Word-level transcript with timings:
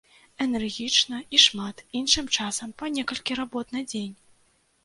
Энергічна 0.45 1.19
і 1.37 1.41
шмат, 1.45 1.83
іншым 2.01 2.25
часам 2.39 2.73
па 2.81 2.91
некалькі 2.97 3.39
работ 3.41 3.67
на 3.79 3.87
дзень. 3.93 4.15